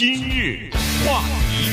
[0.00, 0.70] 今日
[1.04, 1.20] 话
[1.50, 1.68] 题，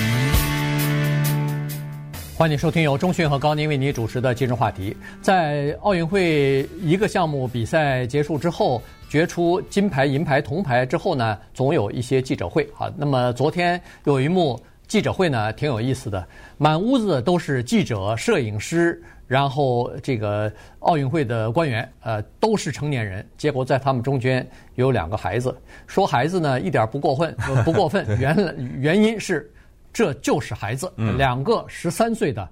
[2.38, 4.94] 欢迎收听由钟讯和高宁为您主持的今日话题。
[5.22, 12.92] 在奥运会一个项目比赛结束之后，决出金牌、银牌、铜牌之后呢，总有一些记者会啊。
[12.98, 16.26] 那么昨天有一幕记者会呢，挺有意思的，
[16.58, 19.02] 满屋子都是记者、摄影师。
[19.28, 20.50] 然后这个
[20.80, 23.28] 奥运会的官员，呃，都是成年人。
[23.38, 25.54] 结果在他们中间有两个孩子，
[25.86, 27.36] 说孩子呢一点不过分，
[27.66, 28.08] 不过分。
[28.22, 29.52] 原来原因是
[29.92, 32.48] 这就是孩子，两个十三岁的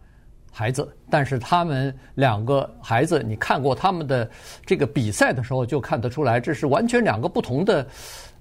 [0.56, 0.88] 孩子。
[1.10, 4.28] 但是他们两个孩子，你看过他们的
[4.66, 7.86] 这个比赛的时候，就看得出来，这是完全两个不同的，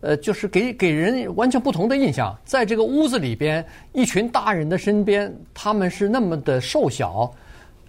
[0.00, 2.32] 呃，就是给给人完全不同的印象。
[2.44, 7.28] 在这个屋子里边，一群大人的身边，他们是那么的瘦小。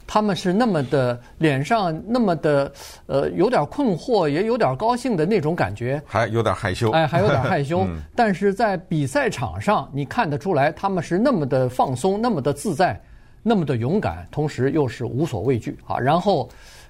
[0.08, 2.72] 他们是那么的脸上那么的
[3.08, 7.80] 呃有点困惑，也有点高兴的那种感觉，还有点害羞，哎，还有点害羞。
[7.90, 13.02] 嗯、但是在比赛场上，你看得出来他们是那么的放松，那么的自在，
[13.48, 16.00] 那么的勇敢，同时又是无所畏惧啊。
[16.00, 16.50] 然后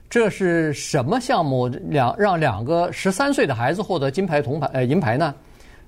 [0.10, 1.68] 这是什么项目？
[1.68, 5.36] 两让两个十三岁的孩子获得金牌、铜牌、呃银牌呢？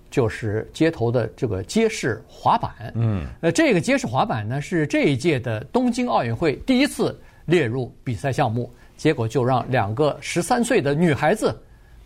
[0.10, 11.58] 就是街头的这个街式滑板，嗯，呃，这个街式滑板呢是这一届的东京奥运会第一次列入比赛项目，结果就让两个十三岁的女孩子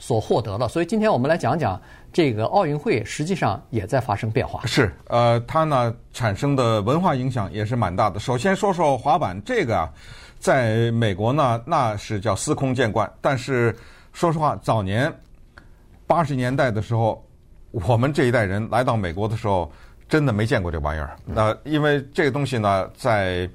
[0.01, 0.67] 所获得了。
[0.67, 1.79] 所以今天我们来讲讲
[2.11, 4.65] 这个奥运会，实际上也在发生变化。
[4.65, 8.19] 是，呃，它呢产生的文化影响也是蛮大的。
[8.19, 9.89] 首先说说滑板这个啊，
[10.39, 13.73] 在美国呢那是叫司空见惯，但是
[14.11, 15.13] 说实话，早年
[16.07, 17.23] 八十年代的时候。
[17.73, 19.71] 我们这一代人来到美国的时候，
[20.09, 21.15] 真的没见过这玩意儿。
[21.23, 23.49] 那因为这个东西呢，在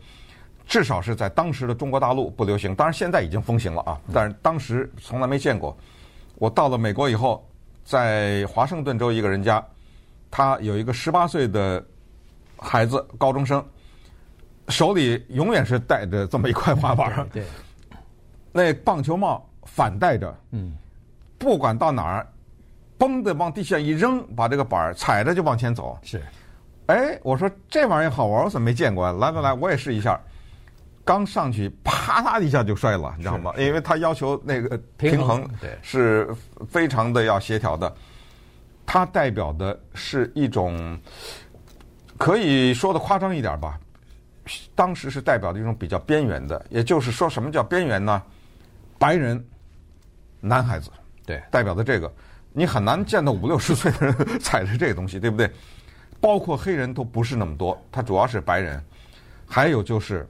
[0.67, 4.00] 至少是在当时的中国大陆不流行，当然现在已经风行了啊。
[4.14, 5.77] 但是当时从来没见过。
[6.37, 7.47] 我到了美国以后，
[7.84, 9.65] 在华盛顿州一个人家，
[10.31, 11.84] 他有一个十八岁的
[12.56, 13.65] 孩子，高中生，
[14.69, 17.29] 手里永远是带着这么一块滑板。
[17.33, 17.45] 对。
[18.53, 20.35] 那棒球帽反戴着。
[20.52, 20.77] 嗯。
[21.39, 22.27] 不管到哪儿。
[22.98, 25.98] 嘣的往地下一扔，把这个板儿踩着就往前走。
[26.02, 26.23] 是，
[26.86, 29.13] 哎，我说这玩意儿好玩，我怎么没见过？
[29.13, 30.19] 来来来，我也试一下。
[31.06, 33.55] 刚上去，啪嗒一下就摔了，你知道吗？
[33.56, 35.48] 因为他要求那个平衡，
[35.80, 36.28] 是
[36.68, 37.94] 非常的要协调的。
[38.84, 40.98] 它代表的是一种，
[42.18, 43.78] 可以说的夸张一点吧，
[44.74, 46.66] 当时是代表的一种比较边缘的。
[46.70, 48.20] 也就是说，什么叫边缘呢？
[48.98, 49.42] 白人
[50.40, 50.90] 男孩子，
[51.24, 52.12] 对，代表的这个。
[52.52, 55.48] 你很难见到五六十岁的人 踩着这个东西，对不对？
[56.20, 58.83] 包括黑人都不是那么多，他主要是白人。
[59.48, 60.28] 还有就是，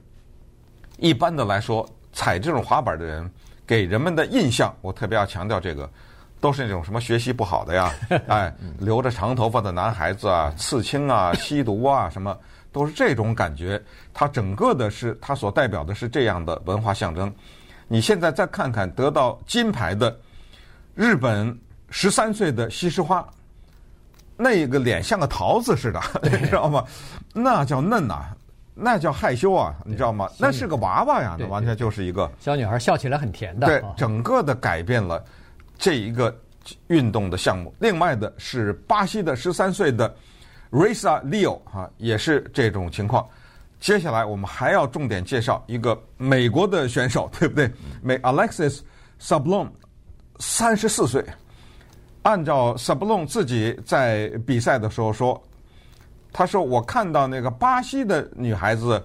[0.97, 3.29] 一般的来说，踩这种滑板的人
[3.65, 5.89] 给人们的印象，我特别要强调这个，
[6.39, 7.93] 都是那种什么学习不好的呀，
[8.27, 12.37] 哎，留着长头发的男孩子啊，刺青啊，吸毒啊，什么
[12.71, 13.81] 都是这种感觉。
[14.13, 17.33] 他整个的是，他所代表的是这样的文化象征。
[17.87, 20.17] 你现在再看看得到金牌的
[20.93, 21.57] 日本。
[21.89, 23.25] 十三岁的西施花，
[24.35, 26.83] 那个脸像个桃子似的， 你知道吗？
[27.33, 28.35] 那叫嫩呐、啊，
[28.79, 30.29] 那叫害羞啊，你知道吗？
[30.37, 33.65] 那是个娃娃呀，那完全就是一个小女孩，笑起来很甜的。
[33.65, 35.23] 对，整个的改变了
[35.77, 36.35] 这一个
[36.87, 37.73] 运动的项目。
[37.79, 40.13] 另外的是巴西的十三岁的
[40.71, 43.27] Ressa Leo 哈，也是这种情况。
[43.79, 47.71] 接下来我们还要重点介绍一个美国的选手，对不对？
[48.01, 48.81] 美 Alexis
[49.21, 49.69] Sablon，
[50.39, 51.23] 三十四岁。
[52.23, 55.41] 按照 Sablon 自己在比赛的时候说，
[56.37, 59.03] 他说：“我看到那个巴西的女孩子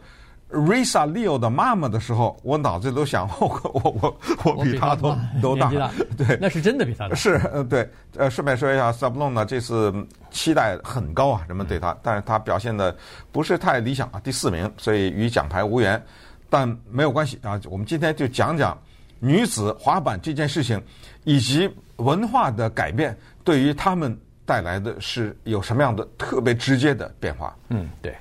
[0.51, 3.91] Ressa Leo 的妈妈的时候，我脑子里都想， 我我
[4.45, 5.71] 我我比她都都 大，
[6.15, 7.15] 对，那是真的比她大。
[7.15, 7.89] 是，嗯，对。
[8.19, 9.91] 呃，顺便说一下，s a b l o n 呢这次
[10.31, 12.95] 期待很高啊，人们对他，但是他表现的
[13.33, 15.99] 不是太理想啊，第四名，所以与奖牌无缘。
[16.51, 18.77] 但没有关系啊，我们今天就讲讲
[19.21, 20.79] 女子滑板这件事情，
[21.25, 21.71] 以及。
[21.97, 27.57] 文化的改变对于他们带来的是有什么样的特别直接的变化？
[27.69, 28.15] 嗯，对，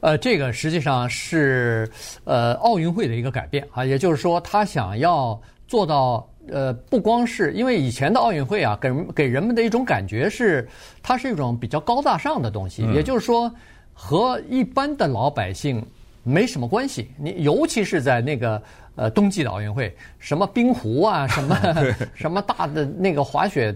[0.00, 1.88] 呃，这个实际上是
[2.24, 10.68] 呃奥运会的一个改变啊，也就是说，他想要做到呃，不光是因为以前的奥运会啊，给人给人们的一种感觉是
[11.02, 13.52] 它是一种比较高大上的东西，嗯、也就是说
[13.94, 15.86] 和一般的老百姓
[16.24, 17.08] 没什么关系。
[17.16, 18.60] 你尤其是在那个
[18.94, 21.56] 呃冬季的奥运会，什么冰壶啊，什么
[22.14, 23.74] 什么大的那个滑雪，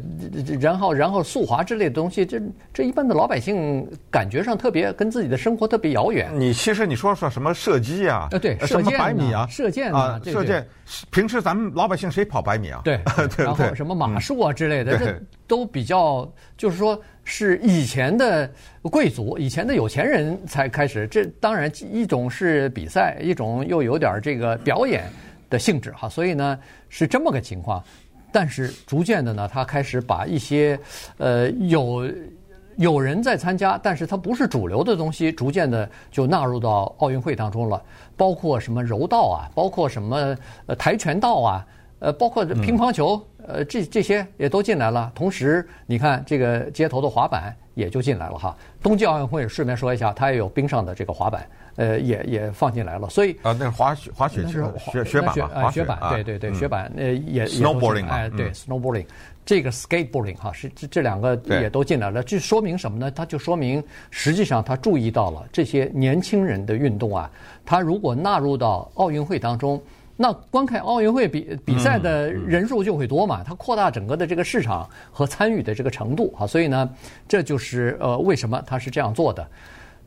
[0.61, 2.41] 然后然后速滑之类的东西，这
[2.73, 6.31] 这一般的老百姓感觉上特别跟自己的生活特别遥远。
[6.35, 8.29] 你其实你说说什么射击啊？
[8.31, 9.47] 呃，对，什么百米啊？
[9.49, 10.67] 射箭啊，对射箭。
[11.11, 12.81] 平时咱们老百姓谁跑百米啊？
[12.85, 13.01] 对，
[13.37, 17.01] 然后什么马术啊之类的，这都比较就是说。
[17.29, 18.49] 是以前的
[18.83, 21.09] 贵族，以前的有钱人才开始。
[21.09, 25.11] 这当然一种是比赛，一种又有点这个表演
[25.51, 26.09] 的性质哈。
[26.09, 26.57] 所以呢
[26.89, 27.83] 是这么个情况。
[28.31, 30.79] 但是逐渐的呢，他开始把一些
[31.17, 32.09] 呃有
[32.77, 37.83] 有人在参加，但是他不是主流的东西，逐渐的就纳入到奥运会当中了。
[38.17, 40.33] 包括什么柔道啊，包括什么
[40.79, 41.67] 跆拳道啊。
[41.99, 45.11] 呃，包括乒乓球，呃，这这些也都进来了。
[45.15, 48.55] 同时，你看这个街头的滑板也就进来了哈。
[48.83, 53.09] 冬季奥运会顺便说一下，它也有冰上的这个滑板，呃，也也放进来了。
[53.09, 55.71] 所以啊，那是滑雪滑雪是雪雪板嘛？
[55.71, 59.07] 雪板，对对对，雪板呃也 snowboarding 哎，对 snowboarding，
[59.47, 62.23] 这个 skateboarding 哈是这这两个也都进来了。
[62.23, 63.11] 这说明什么呢？
[63.11, 67.31] 它就说明实际上他注意到了这些年轻人的运动啊，
[67.65, 69.81] 他如果纳入到奥运会当中。
[70.17, 76.91] 那观看奥运会比比赛的人数就会多嘛，它扩大整个的这个市场和参与的这个程度啊，所以呢，
[77.29, 79.47] 这就是呃为什么它是这样做的，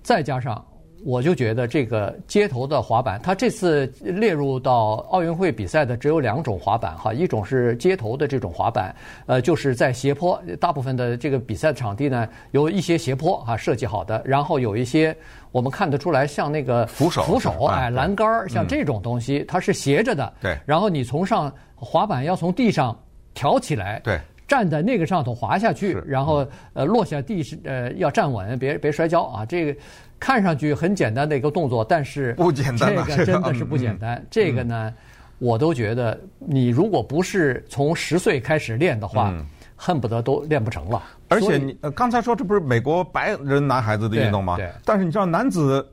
[0.02, 0.66] 再加上。
[1.06, 8.94] 我就觉得这个街头的滑板，它这次列入到奥运会比赛的只有两种滑板哈，一种是街头的这种滑板，
[9.26, 15.16] 呃，就是在斜坡，大部分的这个比赛场地呢有一些斜坡啊设计好的，然后有一些
[15.52, 22.98] 我们看得出来像那个扶手扶手哎栏杆儿像这种东西它是斜着的，对，然后你从上滑板要从地上
[23.34, 24.20] 挑起来，对。
[24.48, 26.44] 站在那个上头滑下去，然后
[26.74, 29.46] 呃落下地是呃要站稳，别别摔跤啊！
[29.46, 29.80] 这个
[30.20, 34.24] 看上去很简单的一个动作，但是不简单，这个真的是不简单。
[34.30, 34.94] 这个呢，
[35.38, 39.34] 我都觉得你如果不是从十岁开始练的话，
[39.76, 41.02] 恨不得都练不成了。
[41.30, 44.58] 而且你刚才说这不是美国白人男孩子的运动吗？
[44.58, 44.70] 对。
[44.84, 45.88] 但是你知道男子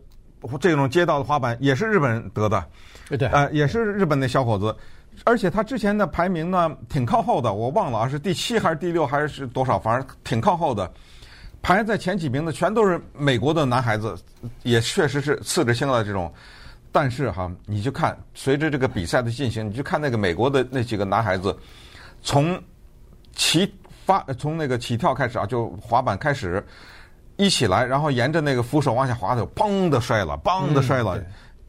[0.61, 2.65] 这种街道的滑板也是日本人得的，
[3.17, 4.75] 对，呃，也是日本的小伙子。
[5.25, 10.93] 而且他之前的排名呢，挺靠后的，我忘了啊，是第七还是第六还是多少，反正挺靠后的。
[11.67, 14.17] 排在前几名的全都是美国的男孩子，
[14.63, 16.33] 也确实是次着心了这种。
[16.93, 21.59] 但是哈，你就看随着这个比赛的进行，你就看那个美国的那几个男孩子，
[22.23, 22.57] 从
[23.35, 23.69] 起
[24.05, 26.65] 发从那个起跳开始啊，就滑板开始
[27.35, 31.21] 一起来，然后沿着那个扶手往下滑的，砰的摔了，砰的摔了，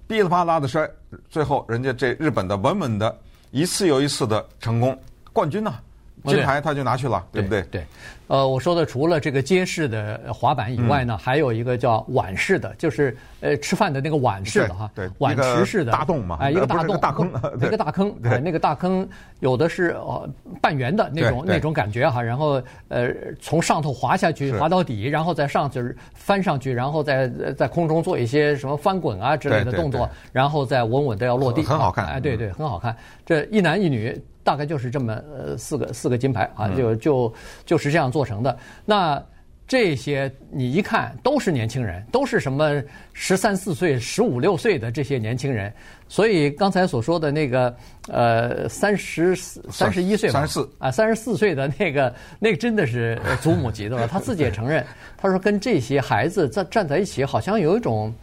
[0.06, 0.88] 噼里啪啦的摔，
[1.28, 3.18] 最后人家这日本的稳稳的。
[3.50, 4.96] 一次又一次的成功，
[5.34, 5.82] 冠军呢、啊？
[6.26, 7.62] 金牌他就拿去了，对，对不对？
[7.72, 7.88] 对，
[8.27, 15.91] 呃，我说的除了这个街式的滑板以外呢，嗯、还有一个叫碗式的，就是呃吃饭的那个碗式的哈，对，碗池式的。
[15.91, 17.31] 大洞嘛，哎，一个大洞，大坑，
[17.62, 19.07] 一个大坑，哎，那个大坑
[19.39, 20.29] 有的是呃
[20.62, 23.09] 半圆的那种那种感觉哈，然后呃
[23.39, 32.94] 从上头滑下去，滑到底，然后再上去翻上去，然后再在空中做一些什么翻滚啊之类的动作，然后再稳稳的要落地，很好看，哎，对对，很好看，
[33.25, 34.21] 这一男一女。
[34.44, 37.33] 大概就是这么呃四个四个金牌啊，就就
[37.65, 38.58] 就是这样做成的。
[38.86, 39.24] 那
[39.68, 42.81] 这些你一看都是年轻人，都是什么
[43.12, 45.74] 十三四岁、十五六岁的这些年轻人。
[46.08, 47.75] 所以刚才所说的那个
[48.08, 54.08] 呃三十三十一岁吧，三十四啊三十四岁的那个 那个真的是祖母级的了。
[54.12, 54.86] 他自己也承认，
[55.18, 58.13] 他说跟这些孩子在站在一起，好像有一种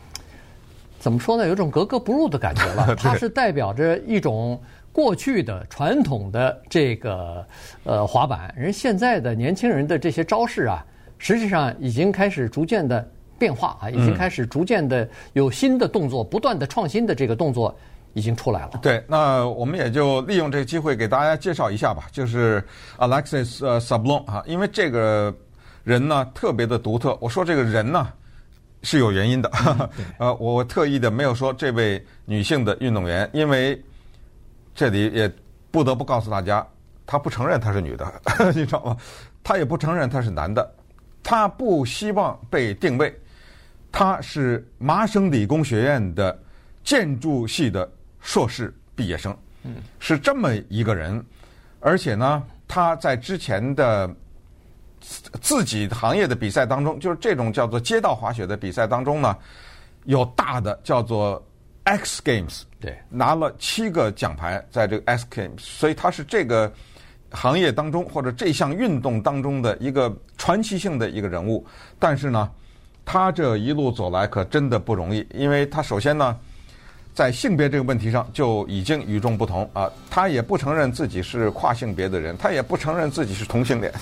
[0.98, 1.46] 怎么说呢？
[1.46, 2.96] 有一种格格不入的感觉了。
[2.96, 4.58] 他是代表着一种。
[4.94, 7.44] 过去的传统的这个
[7.82, 10.86] 呃滑板，人现在的年轻人的这些招式啊，
[11.18, 13.04] 实际上已经开始逐渐的
[13.36, 17.76] 变化啊，已经开始逐渐的有新的动作，不断的创新的这个动作
[18.12, 18.78] 已经出来了。
[18.82, 22.62] 对，那我们也就利用这个机会给大家介绍一下吧，就是
[22.96, 25.34] Alexis 呃 Sablon 啊，因为这个
[25.82, 27.18] 人呢特别的独特。
[27.20, 28.12] 我说这个人呢
[28.84, 33.76] 是有原因的，嗯、 呃，我特意的没有说这位女性的运动员，因为。
[34.74, 35.32] 这里也
[35.70, 36.66] 不得不告诉大家，
[37.06, 38.12] 他不承认他是女的，
[38.54, 38.96] 你知道吗？
[39.42, 40.74] 他也不承认他是男的，
[41.22, 43.14] 他不希望被定位。
[43.92, 46.36] 他是麻省理工学院的
[46.82, 47.88] 建筑系的
[48.20, 49.36] 硕士毕业生，
[50.00, 51.24] 是这么一个人。
[51.78, 54.12] 而且呢，他在之前的
[55.40, 59.36] 自己行业的比赛当中，就是这种叫做街道滑雪的比赛当中呢，
[60.04, 61.40] 有大的叫做。
[61.84, 66.72] X Games 对，拿了七个奖牌，在这个 X Games，所以他是这个
[67.30, 71.66] 行业当中或者这项运动当中的一个传奇性的一个人物。
[71.98, 72.50] 但是呢，
[73.04, 76.36] 他这一路走来可真的不容易，因为他首先呢，
[77.14, 79.90] 在性别这个问题上就已经与众不同啊！
[80.10, 83.92] 他也不承认自己是跨性别的人，他也不承认自己是同性恋。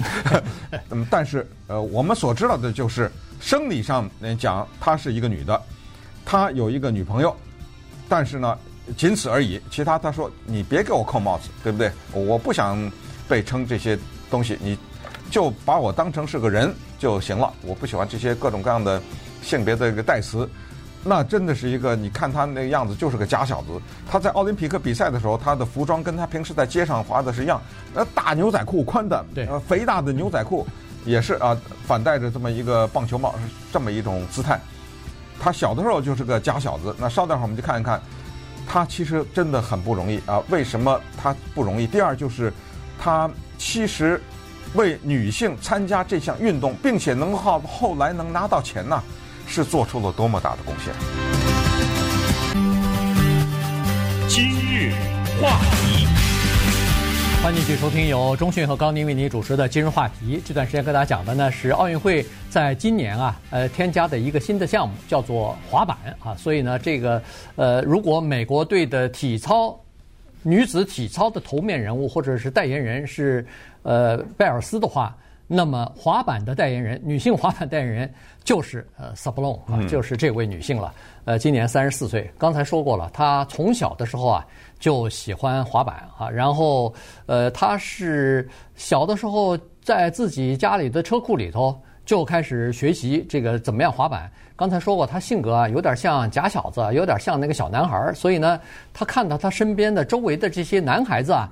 [0.91, 3.11] 嗯， 但是呃，我们所知道的就是
[3.41, 5.61] 生理上来讲，她是一个女的，
[6.25, 7.37] 她有一个女朋友，
[8.13, 8.59] 但是呢，
[8.95, 9.59] 仅此而已。
[9.71, 11.91] 其他他说你别给我扣帽子，对不对？
[12.13, 12.77] 我不想
[13.27, 13.99] 被称这些
[14.31, 14.77] 东西，你
[15.31, 17.51] 就把我当成是个人就行了。
[17.63, 19.01] 我不喜欢这些各种各样的
[19.41, 20.47] 性别的一个代词。
[21.03, 23.69] 那真的是一个，你看他那个样子就是个假小子。
[24.07, 27.59] 他在奥林匹克比赛的时候，他的服装跟他平时在街上滑的是一样，
[27.95, 30.67] 那大牛仔裤，宽的，对，肥大的牛仔裤，
[31.07, 33.35] 也是啊，反戴着这么一个棒球帽，
[33.73, 34.61] 这么一种姿态。
[35.43, 36.95] 他小的时候就是个假小子。
[36.99, 38.01] 那稍等会儿我们就看一看，
[38.65, 40.41] 他其实真的很不容易啊。
[40.49, 41.87] 为什么他不容易？
[41.87, 42.53] 第二就是，
[42.97, 44.23] 他其实
[44.75, 49.03] 为女性参加这项运动，并且能后后来能拿到钱呢。
[49.45, 50.95] 是做出了多么大的贡献！
[54.27, 54.95] 今日
[55.39, 56.07] 话题，
[57.43, 60.41] 欢迎继续收听由中讯和高宁为您主持的今日话题。
[60.45, 66.37] 这段时间跟大家讲的呢是奥运会在今年啊，呃，添加的一个新的项目，叫做滑板啊。
[66.37, 67.21] 所以呢，这个
[67.57, 69.77] 呃，如果美国队的体操
[70.45, 73.45] 女子体操的头面人物或者是代言人是
[73.83, 75.13] 呃拜尔斯的话。
[75.55, 78.11] 那么滑板的代言人，女性滑板代言人
[78.43, 80.95] 就是呃 Sablon 啊，就是这位女性了。
[81.27, 82.33] 呃，今年三十四岁。
[82.39, 84.47] 刚才说过了，她从小的时候啊
[84.79, 86.95] 就喜欢滑板啊，然后
[87.27, 94.33] 呃，她是小的时候在自己家里的车库里头就开始学习这个怎么样滑板。
[94.57, 98.59] 刚才说过，她性格啊有点像假小子，有点像那个小男孩儿，所以呢，
[98.95, 101.47] 她看到她身边的周围的这些男孩子啊。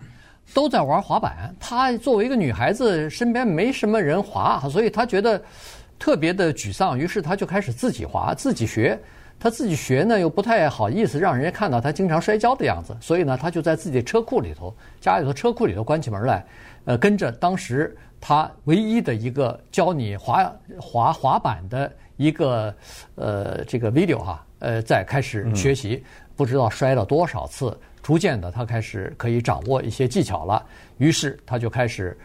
[0.52, 5.40] 都在玩滑板，她作为一个女孩子，身边没什么人滑，所以她觉得
[5.98, 6.98] 特别的沮丧。
[6.98, 8.98] 于是她就开始自己滑，自己学。
[9.38, 16.44] 她自己学呢，又不太好意思让人家看到她经常摔跤的样子，所以呢，她就在自己车库里头，家里头车库里头关起门来，
[16.84, 22.74] 呃，跟着当时她唯一的一个教你滑滑滑板的一个
[23.14, 26.04] 呃这个 video 哈，呃，在开始学习，
[26.36, 27.74] 不知道摔了多少次。
[28.02, 30.64] 逐渐的，他开始可以掌握一些技巧了。
[30.98, 32.16] 于是，他就开始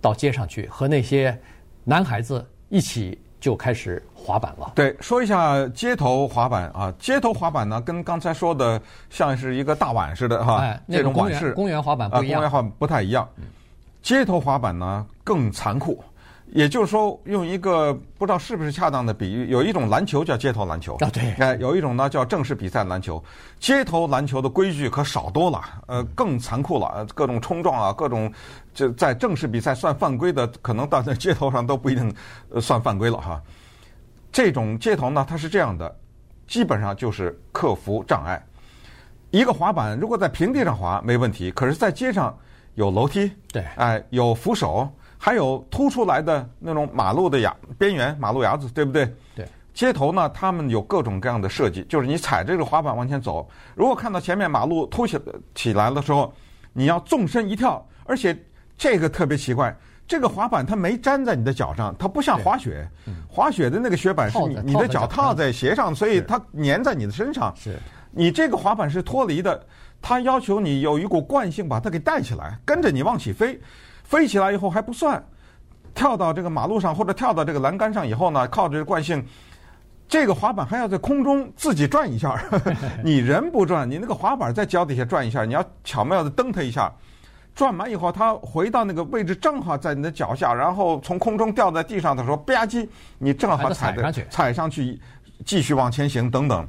[0.00, 1.38] 到街上去和那些
[1.84, 4.72] 男孩子一起就开始滑板了。
[4.74, 8.80] 对，说一下街头滑板啊，街头滑板呢，跟刚才说的
[9.10, 13.28] 像是一个大碗似的哈，哎、这种碗式公园滑板不一样，公园滑板不太一样。
[14.02, 16.02] 街头滑板呢更残酷。
[16.52, 23.22] 也就是说，用一个不知道是不是恰当的比喻，有一种篮球叫街头篮球啊，对，哎，有一种呢叫正式比赛篮球。
[23.60, 28.32] 街头篮球的规矩可少多了，呃，更残酷了，各种冲撞啊，各种
[28.72, 32.14] 就在正式比赛算犯规的，可能到在街头上都不一定
[32.60, 33.42] 算犯规了哈。
[34.32, 35.94] 这种街头呢，它是这样的，
[36.46, 38.42] 基本上就是克服障碍。
[39.30, 42.34] 一个滑板如果在平地上滑没问题，可是在街上
[42.74, 44.90] 有楼梯，对，哎，有扶手。
[45.18, 49.12] 还有凸出来的那种马路的牙边缘，马路牙子，对不对？
[49.34, 49.46] 对。
[49.74, 55.16] 街头呢，他们有各种各样的设计，就是你踩着这个滑板往前走，如果看到前面马路凸起
[55.54, 56.32] 起来的时候，
[56.72, 58.36] 你要纵身一跳，而且
[58.76, 59.72] 这个特别奇怪，
[60.06, 62.88] 这个滑板它没粘在你的脚上，它不像滑雪，
[63.28, 67.54] 滑雪的那个雪板是你你的脚套在鞋上，所以它粘在你的身上。
[67.56, 67.78] 是。
[68.10, 69.64] 你这个滑板是脱离的，
[70.02, 73.60] 它要求你有一股惯性把它给带起来，跟着你往起飞。
[74.08, 75.22] 飞起来以后还不算，
[75.94, 79.22] 跳到这个马路上或者跳到这个栏杆上以后呢，靠着惯性，
[80.08, 82.42] 这个滑板还要在空中自己转一下。
[83.04, 86.90] 你人不转，你那个滑板在脚底下转一下，你要巧妙的蹬它一下，
[87.54, 92.88] 转完以后它回到那个位置，正好在你的脚下，然后从空中掉在地上的时候，吧唧，
[93.18, 94.98] 你正好踩上去，踩上去，
[95.44, 96.66] 继续往前行等等。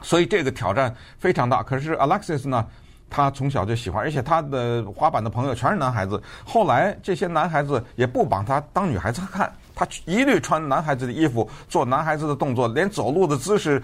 [0.00, 1.62] 所以这个挑战非常大。
[1.62, 2.66] 可是 Alexis 呢？
[3.14, 6.20] 他从小就喜欢，而且他的滑板的朋友全是男孩子。
[6.44, 13.80] 后来这些男孩子也不把他当女孩子看，他一律穿男孩子的衣服，做男孩子的动作，连走路的姿势、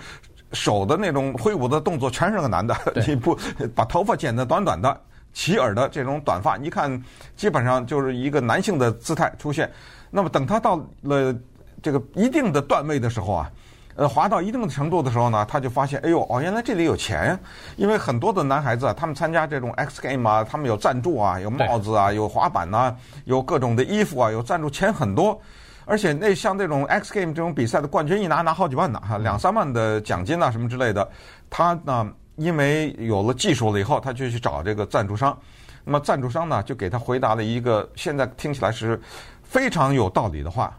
[0.51, 2.77] 手的那种挥舞的动作，全是个男的。
[3.07, 3.39] 你不
[3.73, 5.01] 把头发剪得短短的、
[5.33, 7.01] 齐耳的这种短发，一看
[7.37, 9.71] 基本上就是一个男性的姿态出现。
[10.11, 11.33] 那么等他到了
[11.81, 13.49] 这个一定的段位的时候啊。
[13.97, 17.41] 呃，滑到一定的程度的时候呢，他就发现，哎呦，哦，原来这里有钱呀！
[17.77, 25.39] 因为很多的男孩子啊，他们参加这种 X Game 啊，他们有赞助啊，有帽子啊，有滑板呐、啊，有各种的衣服啊，有赞助，钱很多。
[25.85, 31.07] 而且那像这种 X Game 这种比赛的冠军一拿拿好几万呢，哈，两三万的奖金啊什么之类的。
[31.51, 35.37] 他呢，因为有了技术了以后，他就去找这个赞助商。
[35.85, 39.01] 那么赞助商呢，就给他回答了一个现在听起来是
[39.43, 40.73] 非常有道理的话，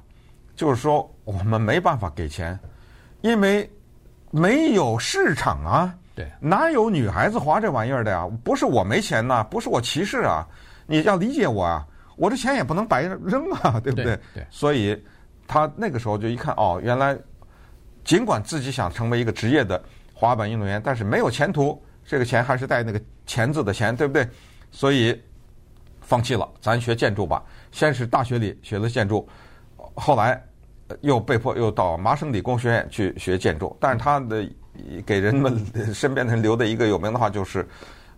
[0.55, 2.57] 就是说我们没办法给钱。
[3.21, 3.69] 因为
[4.31, 8.27] 没有市场啊，对，哪有女孩子滑这玩意儿的呀？
[8.43, 10.47] 不是我没钱呐，不是我歧视啊，
[10.85, 11.85] 你要理解我啊，
[12.15, 14.05] 我这钱也不能白扔啊， 对不对？
[14.05, 15.01] 对对所以
[15.47, 17.17] 他那个时候就一看，哦，原来
[18.03, 19.81] 尽管自己想成为一个职业的
[20.13, 24.27] 滑板运动员，但是没有前途，这个钱还是带那个钱字的钱，对不对？
[24.71, 25.19] 所以
[25.99, 27.43] 放弃了，咱学建筑吧。
[27.71, 29.27] 先是大学里学了建筑，
[29.95, 30.41] 后来
[31.01, 33.75] 又被迫又到麻省理工学院去学建筑。
[33.79, 34.47] 但是他的
[35.05, 37.67] 给人们 身边的人留的一个有名的话就是：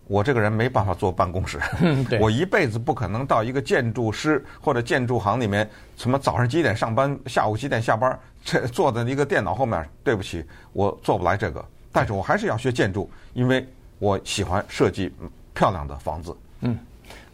[0.06, 1.58] 我这个人没办法坐办公室，
[2.20, 9.86] 我一辈子不可能到一个建筑师或者建筑行里面，什么早上几点上班，下午几点下班，这坐在一个电脑后面。
[10.02, 11.64] 对不起，我做不来这个。
[11.90, 13.66] 但是我还是要学建筑，因为
[13.98, 15.12] 我喜欢设计
[15.54, 16.36] 漂亮的房子。
[16.60, 16.78] 嗯。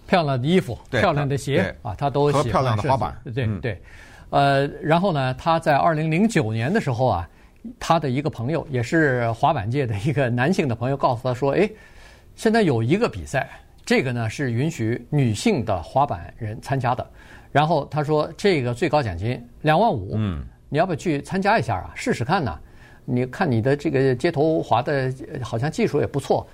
[0.06, 2.44] 漂亮的衣服，漂亮的鞋啊，他都喜欢。
[2.44, 3.80] 漂亮的滑板，对对。
[4.30, 7.28] 呃，然后呢，他在二零零九年的时候啊，
[7.78, 11.68] 他的一个朋友也是滑板界的一个男性的朋友，告诉他说：“哎，
[12.36, 13.48] 现在有一个比赛，
[13.84, 17.06] 这个呢是允许女性的滑板人参加的。
[17.52, 21.92] 然后他说，这个最高奖金两万五，嗯，你要不要去参加一下啊？
[21.94, 22.58] 试试看呢？
[23.04, 26.46] 你看你的这个街头滑的好像技术也不错。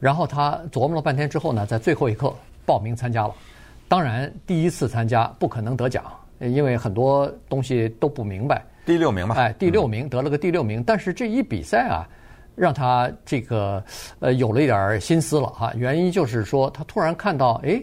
[0.00, 2.34] 然后他琢磨了半天之后呢，在最后一刻。
[2.64, 3.34] 报名参加了，
[3.88, 6.04] 当然第一次参加不可能得奖，
[6.42, 8.64] 因为很多东西都不明白。
[8.84, 12.08] 第六名嘛，哎，第六名得了个第六名，嗯、但是这一比赛啊，
[12.54, 13.82] 让他这个
[14.18, 15.72] 呃有了一点心思了哈。
[15.76, 17.82] 原因就是说，他突然看到，哎，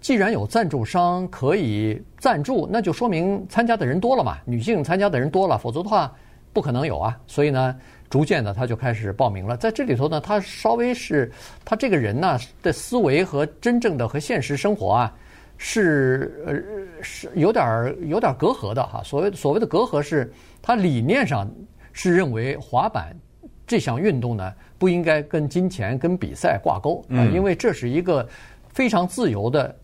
[0.00, 6.12] 既然有赞助商可以赞助，那就说明参加的人多了嘛，女性参加的人多了，否则的话
[6.52, 7.18] 不可能有啊。
[7.26, 7.76] 所以呢。
[8.10, 9.56] 逐渐的，他就开始报名了。
[9.56, 11.30] 在这里头呢，他稍微是
[11.64, 15.14] 他这个人呢的思维和真正的和现实生活啊，
[15.62, 16.54] 是呃
[17.02, 19.02] 是有点有点隔阂的哈。
[19.04, 21.46] 所谓所谓的隔阂是，他理念上
[21.92, 23.14] 是认为滑板
[23.66, 28.26] 这项运动呢不应该跟金钱跟比赛挂钩啊，因为这是一个。
[28.72, 29.76] 非常自由的，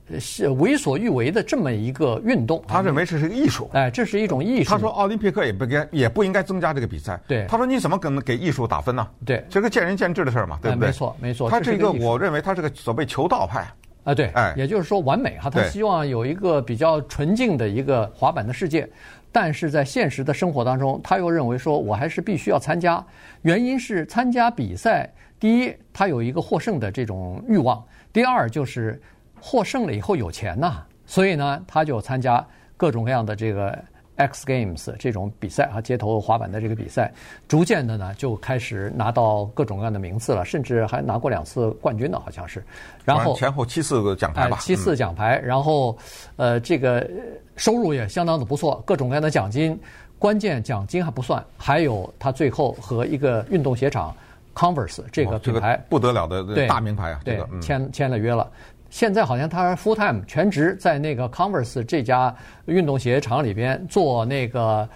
[0.58, 3.68] 为所欲为的这么一个运动，他认为这是一个艺术。
[3.72, 4.70] 哎，这是一种艺术。
[4.70, 7.20] 他说奥林匹克也不该，也不应该增加这个比赛。
[7.26, 9.04] 对，他说你怎么可能给艺术打分呢？
[9.24, 10.86] 对，这个见仁见智的事儿嘛，对不对？
[10.86, 11.50] 没错，没错。
[11.50, 13.66] 他这个我认为他是个所谓求道派。
[14.06, 18.88] 啊，对，哎，也就是说完美哈，他希望有一个比较纯净的一个滑板的世界，
[19.32, 23.04] 但是在现实的生活当中，他又认为说我还是必须要参加，
[23.42, 27.84] 原因是参加比赛，第一，他有一个获胜的这种欲望。
[28.12, 29.02] 第二就是
[29.40, 33.76] 获胜了以后有钱呐，所以呢，他就参加各种各样的这个
[34.16, 37.12] X Games 这种比赛啊，街头滑板的这个比赛，
[37.48, 42.62] 逐渐的呢就开始拿到各种各样的名次了，甚至还拿过两次冠军呢，好像是。
[43.04, 45.96] 然后前后七次个奖牌吧，七次奖牌，然后
[46.36, 47.08] 呃，这个
[47.56, 49.78] 收入也相当的不错，各种各样的奖金，
[50.18, 54.14] 关键奖金还不算，还有他最后和一个运动鞋厂。
[54.54, 58.50] Converse 这个品牌不得了的大名牌啊，对，签签了约了。
[58.90, 62.34] 现在好像他 full time 全职在那个 Converse 这家
[62.66, 64.88] 运动鞋厂里边做那个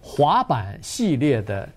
[0.00, 1.68] 滑板系列的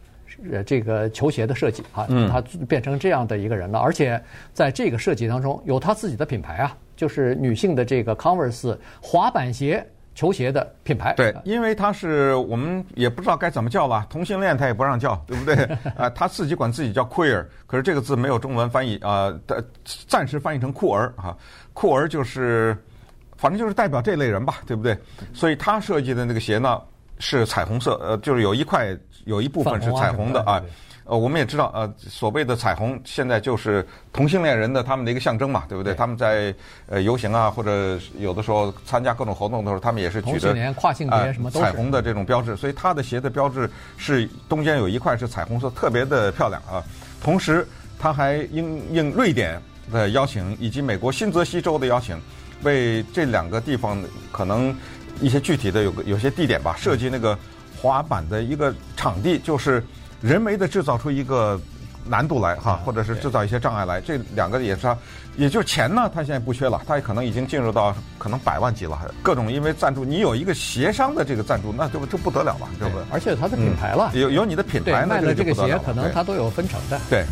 [0.52, 3.80] 呃这个球鞋的设计啊，他变成这样的一个人了。
[3.80, 4.21] 而且
[4.54, 9.86] 在这个设计当中有他自己的品牌啊，就是女性的这个 Converse 滑板鞋。
[10.15, 15.56] 球鞋的品牌，对，因为他是我们也不知道该怎么叫吧，同性恋他也不让叫，对不对？
[15.97, 19.63] 啊，他自己管自己叫 queer，可是这个字没有中文翻译啊，呃，
[20.08, 21.36] 暂时翻译成酷儿啊，
[21.73, 22.78] 酷儿就是，
[23.38, 24.97] 反正就是代表这类人吧，对不对？
[25.34, 26.80] 所以他设计的那个鞋呢
[27.17, 28.95] 是彩虹色，呃，就是有一块
[29.26, 30.62] 有一部分是彩虹的啊。
[31.05, 35.93] 呃，我们也知道，呃，所谓的彩虹现在就是同性恋人的他们的一个象征嘛，对不对？
[35.93, 36.55] 对他们在
[36.87, 46.81] 呃游行啊，或者有的时候参加各种活动的时候，他们也是举着跨性别什么彩虹的这种标志，所以他的鞋的标志是中间有一块是彩虹色，特别的漂亮啊。
[47.21, 47.67] 同时，
[47.99, 49.61] 他还应应瑞典
[49.91, 52.17] 的邀请以及美国新泽西州的邀请，
[52.61, 54.73] 为这两个地方可能
[55.19, 57.37] 一些具体的有个有些地点吧，设计那个
[57.81, 59.83] 滑板的一个场地，就是。
[60.23, 61.59] 人为的制造出一个
[62.05, 64.95] 难度来哈，或者是制造一些障碍来，这两个也是，
[65.36, 73.03] 也就是钱呢，他现在不缺了，他也可能已经进入到可能百万级了，各种因为赞助，你有一个协商的这个赞助，那就就不得了了，对不对？
[73.12, 77.25] 而且他的品牌了，有有你的品牌，卖了这个鞋，可能他都有分成的，对。